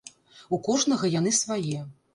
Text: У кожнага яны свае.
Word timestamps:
У 0.57 0.59
кожнага 0.69 1.13
яны 1.19 1.37
свае. 1.43 1.79